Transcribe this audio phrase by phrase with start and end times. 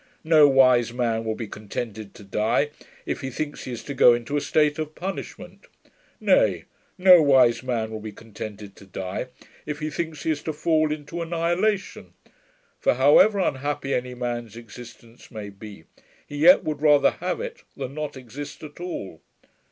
[0.23, 2.71] No wise man will be contented to die,
[3.05, 5.67] if he thinks he is to go into a state of punishment.
[6.19, 6.65] Nay,
[6.97, 9.27] no wise man will be contented to die,
[9.67, 12.15] if he thinks he is to fall into annihilation:
[12.79, 15.83] for however unhappy any man's existence may be,
[16.25, 19.21] he yet would rather have it, than not exist at all.